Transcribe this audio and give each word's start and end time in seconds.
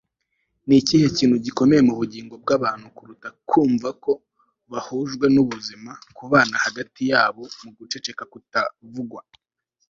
ni 0.67 0.75
ikihe 0.81 1.07
kintu 1.17 1.35
gikomeye 1.45 1.81
ku 1.87 1.93
bugingo 1.99 2.33
bw'abantu 2.43 2.85
kuruta 2.95 3.27
kumva 3.49 3.89
ko 4.03 4.11
bahujwe 4.71 5.25
n'ubuzima- 5.35 5.91
kubana 6.17 6.55
hagati 6.65 7.01
yabo 7.11 7.43
mu 7.63 7.69
guceceka 7.77 8.23
kutavugwa 8.31 9.21